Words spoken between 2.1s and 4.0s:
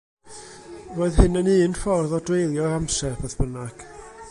o dreulio'r amser, beth bynnag.